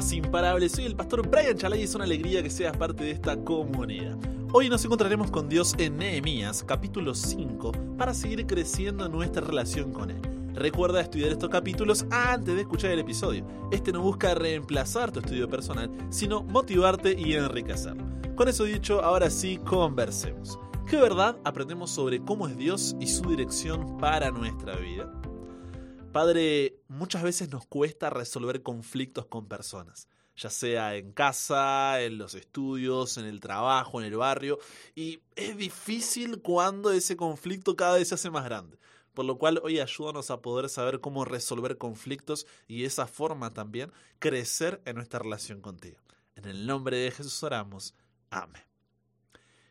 [0.00, 4.16] Soy el pastor Brian Chalay y es una alegría que seas parte de esta comunidad.
[4.52, 9.92] Hoy nos encontraremos con Dios en Nehemías, capítulo 5, para seguir creciendo en nuestra relación
[9.92, 10.20] con Él.
[10.54, 13.44] Recuerda estudiar estos capítulos antes de escuchar el episodio.
[13.72, 18.04] Este no busca reemplazar tu estudio personal, sino motivarte y enriquecerlo.
[18.36, 20.60] Con eso dicho, ahora sí, conversemos.
[20.86, 25.17] ¿Qué verdad aprendemos sobre cómo es Dios y su dirección para nuestra vida?
[26.12, 32.34] Padre, muchas veces nos cuesta resolver conflictos con personas, ya sea en casa, en los
[32.34, 34.58] estudios, en el trabajo, en el barrio,
[34.94, 38.78] y es difícil cuando ese conflicto cada vez se hace más grande.
[39.12, 43.52] Por lo cual hoy ayúdanos a poder saber cómo resolver conflictos y de esa forma
[43.52, 46.00] también crecer en nuestra relación contigo.
[46.36, 47.94] En el nombre de Jesús oramos.
[48.30, 48.67] Amén.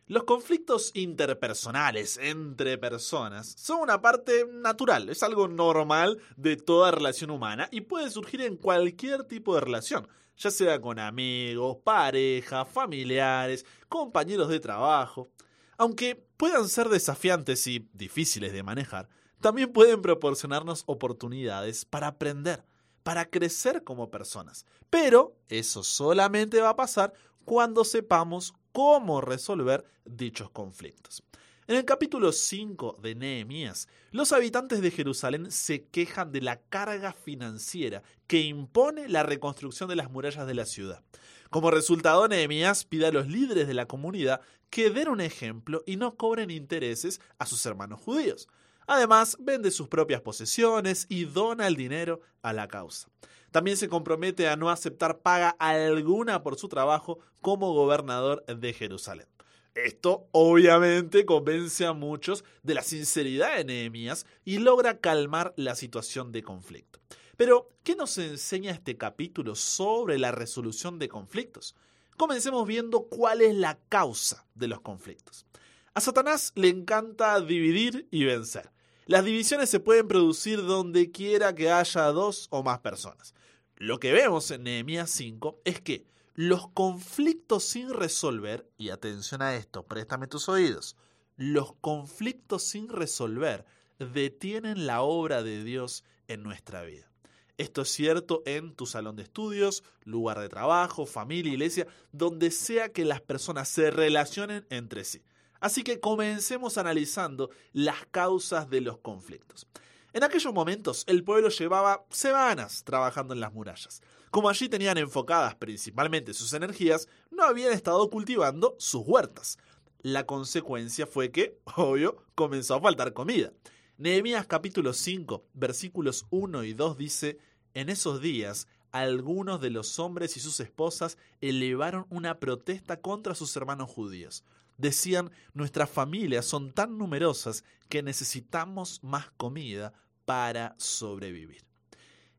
[0.08, 7.30] Los conflictos interpersonales entre personas son una parte natural, es algo normal de toda relación
[7.30, 10.08] humana y puede surgir en cualquier tipo de relación,
[10.38, 15.28] ya sea con amigos, pareja, familiares, compañeros de trabajo.
[15.76, 19.10] Aunque puedan ser desafiantes y difíciles de manejar,
[19.42, 22.64] también pueden proporcionarnos oportunidades para aprender,
[23.02, 24.64] para crecer como personas.
[24.88, 27.12] Pero eso solamente va a pasar
[27.44, 31.22] cuando sepamos cómo resolver dichos conflictos.
[31.66, 37.12] En el capítulo 5 de Nehemías, los habitantes de Jerusalén se quejan de la carga
[37.12, 41.02] financiera que impone la reconstrucción de las murallas de la ciudad.
[41.50, 45.96] Como resultado, Nehemías pide a los líderes de la comunidad que den un ejemplo y
[45.96, 48.48] no cobren intereses a sus hermanos judíos.
[48.88, 53.08] Además, vende sus propias posesiones y dona el dinero a la causa.
[53.50, 59.26] También se compromete a no aceptar paga alguna por su trabajo como gobernador de Jerusalén.
[59.74, 66.32] Esto obviamente convence a muchos de la sinceridad de Nehemías y logra calmar la situación
[66.32, 66.98] de conflicto.
[67.36, 71.76] Pero, ¿qué nos enseña este capítulo sobre la resolución de conflictos?
[72.16, 75.46] Comencemos viendo cuál es la causa de los conflictos.
[75.92, 78.70] A Satanás le encanta dividir y vencer.
[79.08, 83.32] Las divisiones se pueden producir donde quiera que haya dos o más personas.
[83.76, 86.04] Lo que vemos en Nehemías 5 es que
[86.34, 90.94] los conflictos sin resolver, y atención a esto, préstame tus oídos,
[91.38, 93.64] los conflictos sin resolver
[93.98, 97.10] detienen la obra de Dios en nuestra vida.
[97.56, 102.92] Esto es cierto en tu salón de estudios, lugar de trabajo, familia, iglesia, donde sea
[102.92, 105.22] que las personas se relacionen entre sí.
[105.60, 109.66] Así que comencemos analizando las causas de los conflictos.
[110.12, 114.00] En aquellos momentos el pueblo llevaba semanas trabajando en las murallas.
[114.30, 119.58] Como allí tenían enfocadas principalmente sus energías, no habían estado cultivando sus huertas.
[120.00, 123.52] La consecuencia fue que, obvio, comenzó a faltar comida.
[123.96, 127.38] Nehemías capítulo 5, versículos 1 y 2 dice,
[127.74, 133.54] En esos días algunos de los hombres y sus esposas elevaron una protesta contra sus
[133.56, 134.44] hermanos judíos
[134.78, 139.92] decían, nuestras familias son tan numerosas que necesitamos más comida
[140.24, 141.66] para sobrevivir.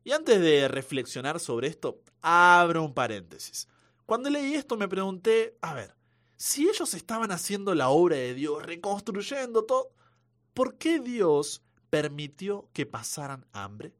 [0.02, 3.68] Y antes de reflexionar sobre esto, abro un paréntesis.
[4.06, 5.94] Cuando leí esto me pregunté, a ver,
[6.36, 9.92] si ellos estaban haciendo la obra de Dios, reconstruyendo todo,
[10.54, 13.94] ¿por qué Dios permitió que pasaran hambre?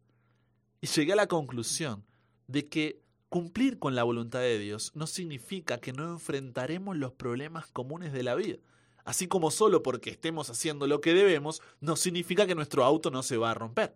[0.80, 2.06] Y llegué a la conclusión
[2.46, 7.68] de que Cumplir con la voluntad de Dios no significa que no enfrentaremos los problemas
[7.68, 8.58] comunes de la vida.
[9.04, 13.22] Así como solo porque estemos haciendo lo que debemos, no significa que nuestro auto no
[13.22, 13.94] se va a romper.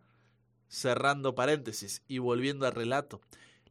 [0.69, 3.21] Cerrando paréntesis y volviendo al relato,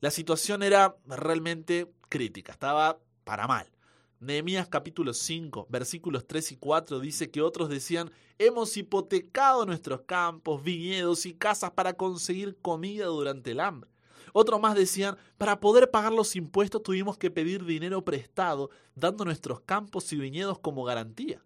[0.02, 3.72] la situación era realmente crítica, estaba para mal.
[4.20, 10.62] Nehemías capítulo 5, versículos 3 y 4 dice que otros decían, hemos hipotecado nuestros campos,
[10.62, 13.93] viñedos y casas para conseguir comida durante el hambre.
[14.34, 19.62] Otros más decían, para poder pagar los impuestos tuvimos que pedir dinero prestado, dando nuestros
[19.62, 21.42] campos y viñedos como garantía.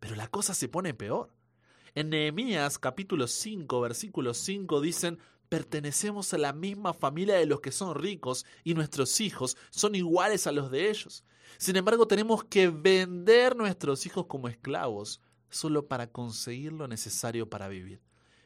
[0.00, 1.32] Pero la cosa se pone peor.
[1.94, 5.18] En Nehemías capítulo 5, versículo 5 dicen,
[5.48, 10.46] pertenecemos a la misma familia de los que son ricos y nuestros hijos son iguales
[10.46, 11.24] a los de ellos.
[11.58, 17.68] Sin embargo, tenemos que vender nuestros hijos como esclavos solo para conseguir lo necesario para
[17.68, 18.00] vivir.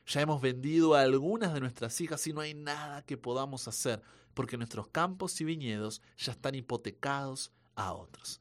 [0.06, 4.03] Ya hemos vendido a algunas de nuestras hijas y no hay nada que podamos hacer
[4.35, 8.41] porque nuestros campos y viñedos ya están hipotecados a otros.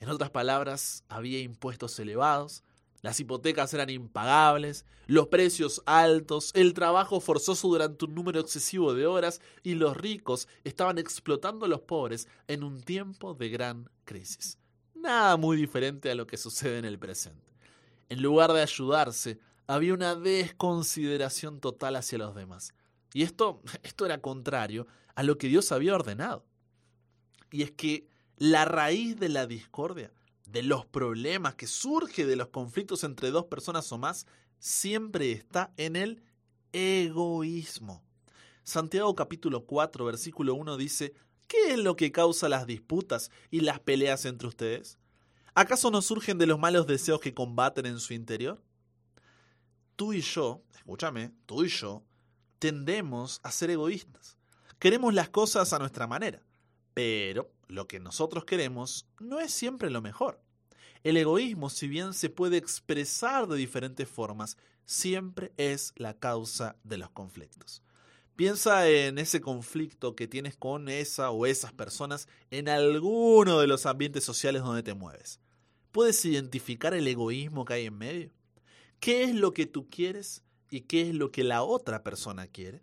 [0.00, 2.64] En otras palabras, había impuestos elevados,
[3.02, 9.06] las hipotecas eran impagables, los precios altos, el trabajo forzoso durante un número excesivo de
[9.06, 14.58] horas y los ricos estaban explotando a los pobres en un tiempo de gran crisis.
[14.94, 17.50] Nada muy diferente a lo que sucede en el presente.
[18.10, 19.38] En lugar de ayudarse,
[19.74, 22.74] había una desconsideración total hacia los demás.
[23.14, 26.44] Y esto, esto era contrario a lo que Dios había ordenado.
[27.52, 30.12] Y es que la raíz de la discordia,
[30.46, 34.26] de los problemas que surge de los conflictos entre dos personas o más,
[34.58, 36.22] siempre está en el
[36.72, 38.02] egoísmo.
[38.64, 41.14] Santiago capítulo 4, versículo 1 dice,
[41.46, 44.98] ¿qué es lo que causa las disputas y las peleas entre ustedes?
[45.54, 48.60] ¿Acaso no surgen de los malos deseos que combaten en su interior?
[50.00, 52.02] Tú y yo, escúchame, tú y yo,
[52.58, 54.38] tendemos a ser egoístas.
[54.78, 56.42] Queremos las cosas a nuestra manera,
[56.94, 60.40] pero lo que nosotros queremos no es siempre lo mejor.
[61.04, 64.56] El egoísmo, si bien se puede expresar de diferentes formas,
[64.86, 67.82] siempre es la causa de los conflictos.
[68.36, 73.84] Piensa en ese conflicto que tienes con esa o esas personas en alguno de los
[73.84, 75.40] ambientes sociales donde te mueves.
[75.92, 78.39] ¿Puedes identificar el egoísmo que hay en medio?
[79.00, 82.82] ¿Qué es lo que tú quieres y qué es lo que la otra persona quiere?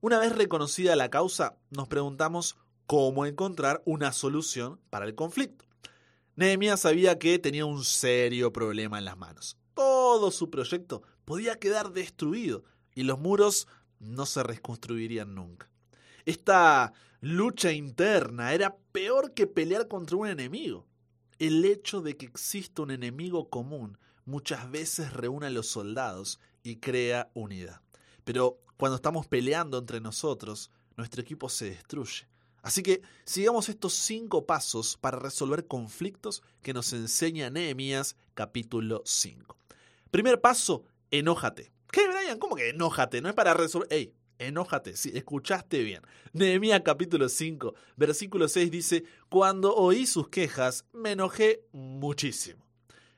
[0.00, 2.56] Una vez reconocida la causa, nos preguntamos
[2.86, 5.66] cómo encontrar una solución para el conflicto.
[6.36, 9.58] Nehemías sabía que tenía un serio problema en las manos.
[9.74, 12.64] Todo su proyecto podía quedar destruido
[12.94, 13.68] y los muros
[13.98, 15.68] no se reconstruirían nunca.
[16.24, 20.86] Esta lucha interna era peor que pelear contra un enemigo.
[21.38, 26.76] El hecho de que exista un enemigo común muchas veces reúne a los soldados y
[26.76, 27.80] crea unidad.
[28.24, 32.26] Pero cuando estamos peleando entre nosotros, nuestro equipo se destruye.
[32.62, 39.56] Así que sigamos estos cinco pasos para resolver conflictos que nos enseña Nehemías capítulo 5.
[40.10, 41.72] Primer paso, enójate.
[41.90, 42.38] ¿Qué, Brian?
[42.38, 43.20] ¿Cómo que enójate?
[43.20, 43.92] No es para resolver.
[43.92, 44.14] ¡Ey!
[44.38, 46.02] Enójate, sí, escuchaste bien.
[46.32, 52.64] Nehemías capítulo 5, versículo 6 dice, Cuando oí sus quejas, me enojé muchísimo.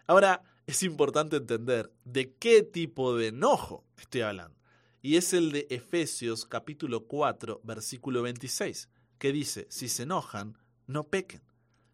[0.07, 4.59] Ahora, es importante entender de qué tipo de enojo estoy hablando.
[5.01, 10.59] Y es el de Efesios capítulo 4, versículo 26, que dice, si se enojan,
[10.89, 11.43] no pequen.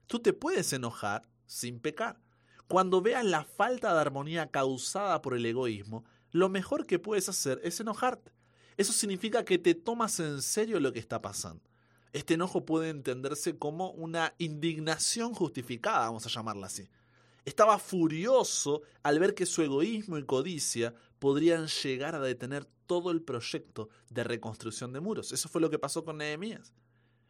[0.06, 2.18] Tú te puedes enojar sin pecar.
[2.66, 7.60] Cuando veas la falta de armonía causada por el egoísmo, lo mejor que puedes hacer
[7.62, 8.32] es enojarte.
[8.78, 11.62] Eso significa que te tomas en serio lo que está pasando.
[12.14, 16.88] Este enojo puede entenderse como una indignación justificada, vamos a llamarla así.
[17.44, 23.22] Estaba furioso al ver que su egoísmo y codicia podrían llegar a detener todo el
[23.22, 25.32] proyecto de reconstrucción de muros.
[25.32, 26.72] Eso fue lo que pasó con Nehemías.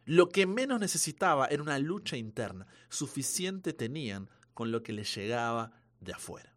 [0.05, 2.67] Lo que menos necesitaba era una lucha interna.
[2.89, 6.55] Suficiente tenían con lo que les llegaba de afuera.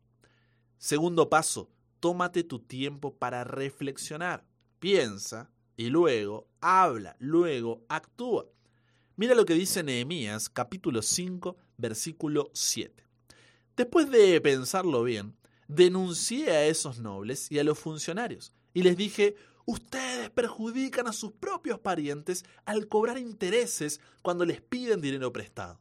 [0.78, 1.70] Segundo paso,
[2.00, 4.44] tómate tu tiempo para reflexionar.
[4.78, 8.46] Piensa y luego habla, luego actúa.
[9.16, 13.05] Mira lo que dice Nehemías capítulo 5 versículo 7.
[13.76, 15.36] Después de pensarlo bien,
[15.68, 19.36] denuncié a esos nobles y a los funcionarios y les dije,
[19.66, 25.78] ustedes perjudican a sus propios parientes al cobrar intereses cuando les piden dinero prestado.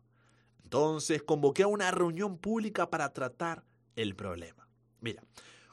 [0.64, 3.64] Entonces convoqué a una reunión pública para tratar
[3.96, 4.68] el problema.
[5.00, 5.24] Mira,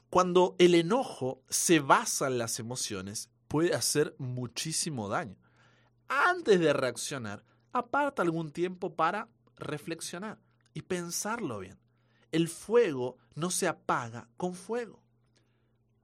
[0.08, 5.38] cuando el enojo se basa en las emociones, puede hacer muchísimo daño.
[6.06, 10.38] Antes de reaccionar, aparta algún tiempo para reflexionar
[10.72, 11.81] y pensarlo bien
[12.32, 15.00] el fuego no se apaga con fuego.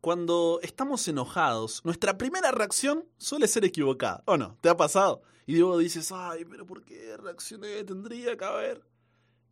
[0.00, 4.56] Cuando estamos enojados, nuestra primera reacción suele ser equivocada, ¿o no?
[4.60, 5.22] ¿Te ha pasado?
[5.46, 7.82] Y luego dices, ay, pero ¿por qué reaccioné?
[7.82, 8.86] Tendría que haber.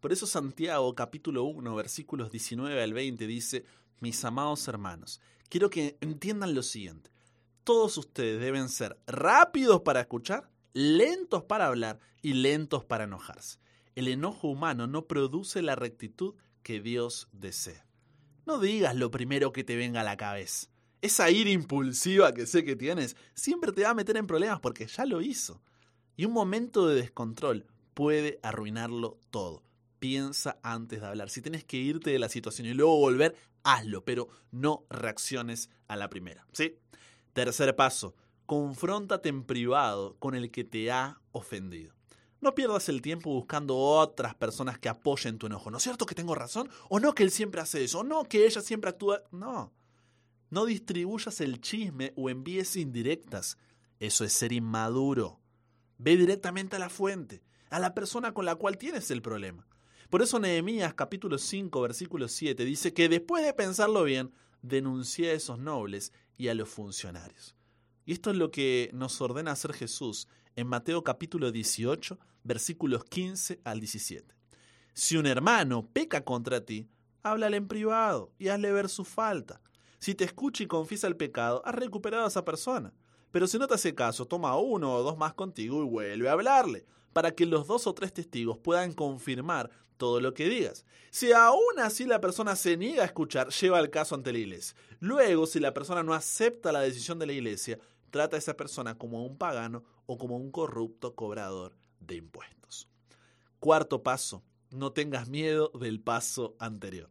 [0.01, 3.65] Por eso Santiago capítulo 1 versículos 19 al 20 dice,
[4.01, 7.11] mis amados hermanos, quiero que entiendan lo siguiente.
[7.65, 13.59] Todos ustedes deben ser rápidos para escuchar, lentos para hablar y lentos para enojarse.
[13.97, 16.35] El enojo humano no produce la rectitud
[16.67, 17.87] que Dios desea.
[18.45, 20.67] No digas lo primero que te venga a la cabeza.
[21.01, 24.89] Esa ira impulsiva que sé que tienes siempre te va a meter en problemas porque
[24.89, 25.63] ya lo hizo.
[26.17, 29.63] Y un momento de descontrol puede arruinarlo todo.
[30.01, 31.31] Piensa antes de hablar.
[31.31, 35.95] Si tienes que irte de la situación y luego volver, hazlo, pero no reacciones a
[35.95, 36.49] la primera.
[36.51, 36.81] ¿Sí?
[37.33, 41.96] Tercer paso, confróntate en privado con el que te ha ofendido.
[42.47, 45.69] No pierdas el tiempo buscando otras personas que apoyen tu enojo.
[45.69, 46.71] ¿No es cierto que tengo razón?
[46.89, 47.99] ¿O no que él siempre hace eso?
[47.99, 49.25] ¿O no que ella siempre actúa?
[49.33, 49.73] No.
[50.51, 53.59] No distribuyas el chisme o envíes indirectas.
[53.99, 55.41] Eso es ser inmaduro.
[55.99, 59.67] Ve directamente a la fuente, a la persona con la cual tienes el problema.
[60.09, 64.31] Por eso Nehemías capítulo 5 versículo 7 dice que después de pensarlo bien,
[64.63, 67.57] denuncié a esos nobles y a los funcionarios.
[68.05, 73.61] Y esto es lo que nos ordena hacer Jesús en Mateo capítulo 18, versículos 15
[73.63, 74.35] al 17.
[74.95, 76.89] Si un hermano peca contra ti,
[77.23, 79.61] háblale en privado y hazle ver su falta.
[79.99, 82.95] Si te escucha y confiesa el pecado, has recuperado a esa persona.
[83.31, 86.33] Pero si no te hace caso, toma uno o dos más contigo y vuelve a
[86.33, 90.87] hablarle, para que los dos o tres testigos puedan confirmar todo lo que digas.
[91.11, 94.75] Si aún así la persona se niega a escuchar, lleva el caso ante la iglesia.
[95.01, 97.79] Luego, si la persona no acepta la decisión de la iglesia,
[98.17, 102.89] trata a esa persona como un pagano o como un corrupto cobrador de impuestos.
[103.61, 107.11] Cuarto paso, no tengas miedo del paso anterior.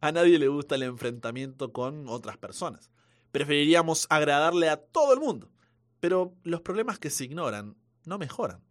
[0.00, 2.90] A nadie le gusta el enfrentamiento con otras personas.
[3.32, 5.50] Preferiríamos agradarle a todo el mundo.
[6.00, 8.62] Pero los problemas que se ignoran no mejoran.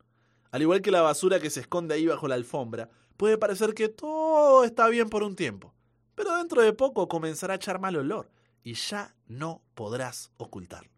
[0.50, 3.90] Al igual que la basura que se esconde ahí bajo la alfombra, puede parecer que
[3.90, 5.76] todo está bien por un tiempo.
[6.16, 8.32] Pero dentro de poco comenzará a echar mal olor
[8.64, 10.95] y ya no podrás ocultarlo.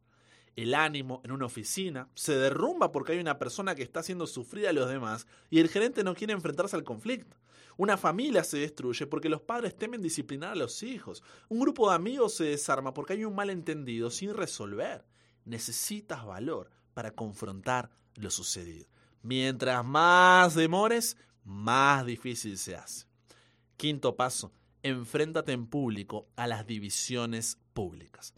[0.58, 4.68] El ánimo en una oficina se derrumba porque hay una persona que está haciendo sufrir
[4.68, 7.38] a los demás y el gerente no quiere enfrentarse al conflicto.
[7.78, 11.22] Una familia se destruye porque los padres temen disciplinar a los hijos.
[11.48, 15.06] Un grupo de amigos se desarma porque hay un malentendido sin resolver.
[15.46, 18.88] Necesitas valor para confrontar lo sucedido.
[19.22, 23.06] Mientras más demores, más difícil se hace.
[23.78, 28.34] Quinto paso, enfréntate en público a las divisiones públicas.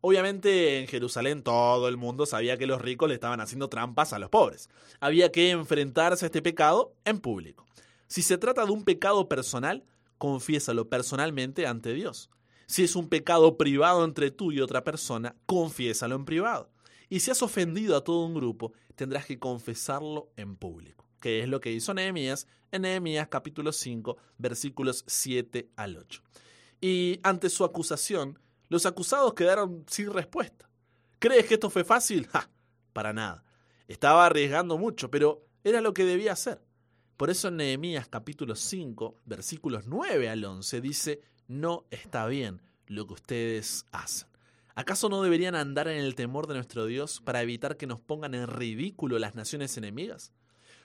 [0.00, 4.18] Obviamente en Jerusalén todo el mundo sabía que los ricos le estaban haciendo trampas a
[4.18, 4.68] los pobres.
[5.00, 7.66] Había que enfrentarse a este pecado en público.
[8.06, 9.84] Si se trata de un pecado personal,
[10.16, 12.30] confiésalo personalmente ante Dios.
[12.66, 16.70] Si es un pecado privado entre tú y otra persona, confiésalo en privado.
[17.08, 21.48] Y si has ofendido a todo un grupo, tendrás que confesarlo en público, que es
[21.48, 26.22] lo que hizo Nehemías en Nehemías capítulo 5, versículos 7 al 8.
[26.80, 30.68] Y ante su acusación, los acusados quedaron sin respuesta.
[31.18, 32.26] ¿Crees que esto fue fácil?
[32.28, 32.48] ¡Ja!
[32.92, 33.44] Para nada.
[33.86, 36.60] Estaba arriesgando mucho, pero era lo que debía hacer.
[37.16, 43.06] Por eso en Nehemías capítulo 5, versículos 9 al 11 dice, no está bien lo
[43.06, 44.28] que ustedes hacen.
[44.74, 48.34] ¿Acaso no deberían andar en el temor de nuestro Dios para evitar que nos pongan
[48.34, 50.32] en ridículo las naciones enemigas?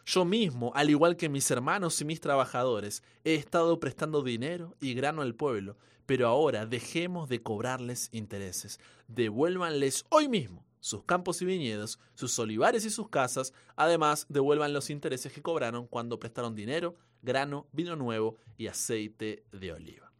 [0.05, 4.95] Yo mismo, al igual que mis hermanos y mis trabajadores, he estado prestando dinero y
[4.95, 8.79] grano al pueblo, pero ahora dejemos de cobrarles intereses.
[9.07, 14.89] Devuélvanles hoy mismo sus campos y viñedos, sus olivares y sus casas, además devuelvan los
[14.89, 20.12] intereses que cobraron cuando prestaron dinero, grano, vino nuevo y aceite de oliva.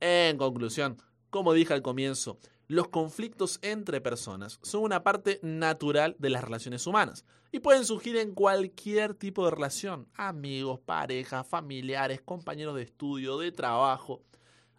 [0.00, 0.98] En conclusión,
[1.30, 6.86] como dije al comienzo, los conflictos entre personas son una parte natural de las relaciones
[6.86, 13.38] humanas y pueden surgir en cualquier tipo de relación, amigos, parejas, familiares, compañeros de estudio,
[13.38, 14.20] de trabajo.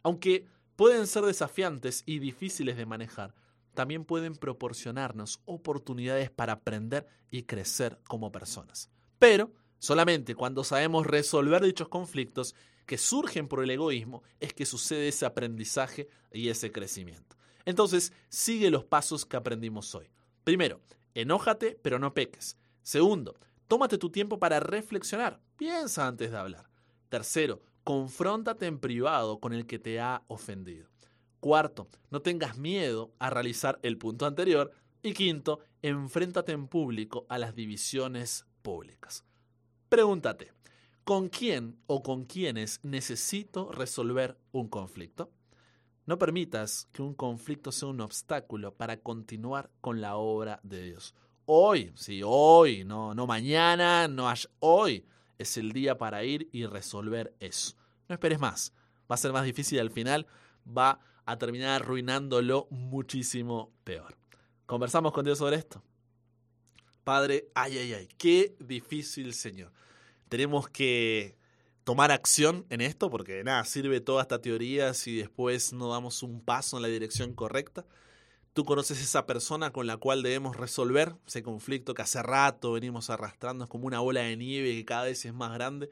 [0.04, 0.46] Aunque
[0.76, 3.34] pueden ser desafiantes y difíciles de manejar,
[3.74, 8.90] también pueden proporcionarnos oportunidades para aprender y crecer como personas.
[9.18, 12.56] Pero solamente cuando sabemos resolver dichos conflictos
[12.86, 17.36] que surgen por el egoísmo es que sucede ese aprendizaje y ese crecimiento.
[17.66, 20.10] Entonces, sigue los pasos que aprendimos hoy.
[20.44, 20.82] Primero,
[21.14, 22.58] enójate pero no peques.
[22.82, 25.40] Segundo, tómate tu tiempo para reflexionar.
[25.56, 26.70] Piensa antes de hablar.
[27.08, 30.88] Tercero, confróntate en privado con el que te ha ofendido.
[31.40, 34.72] Cuarto, no tengas miedo a realizar el punto anterior.
[35.02, 39.26] Y quinto, enfréntate en público a las divisiones públicas.
[39.90, 40.54] Pregúntate,
[41.04, 45.30] ¿con quién o con quiénes necesito resolver un conflicto?
[46.06, 51.14] No permitas que un conflicto sea un obstáculo para continuar con la obra de Dios.
[51.46, 55.06] Hoy, sí, hoy, no, no mañana, no hoy
[55.38, 57.76] es el día para ir y resolver eso.
[58.08, 58.74] No esperes más.
[59.12, 60.28] Va a ser más difícil al final,
[60.66, 64.18] va a terminar arruinándolo muchísimo peor.
[64.66, 65.84] Conversamos con Dios sobre esto.
[67.04, 69.72] Padre, ay, ay, ay, qué difícil, Señor.
[70.30, 71.36] Tenemos que
[71.84, 76.42] tomar acción en esto porque nada, sirve toda esta teoría si después no damos un
[76.42, 77.86] paso en la dirección correcta.
[78.54, 83.10] Tú conoces esa persona con la cual debemos resolver ese conflicto que hace rato venimos
[83.10, 85.90] arrastrando, es como una bola de nieve que cada vez es más grande.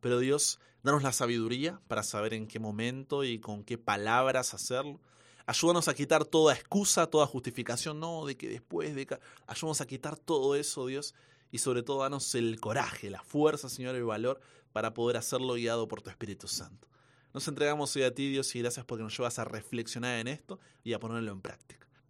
[0.00, 4.98] Pero Dios, danos la sabiduría para saber en qué momento y con qué palabras hacerlo.
[5.46, 9.06] Ayúdanos a quitar toda excusa, toda justificación, no, de que después de...
[9.46, 11.14] Ayúdanos a quitar todo eso, Dios,
[11.52, 14.40] y sobre todo danos el coraje, la fuerza, Señor, el valor
[14.72, 16.88] para poder hacerlo guiado por tu Espíritu Santo.
[17.32, 20.58] Nos entregamos hoy a ti, Dios, y gracias porque nos llevas a reflexionar en esto
[20.82, 21.89] y a ponerlo en práctica.